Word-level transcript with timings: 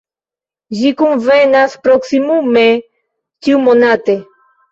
Ĝi 0.77 0.91
kunvenas 1.01 1.75
proksimume 1.83 2.65
ĉiumonate. 3.49 4.19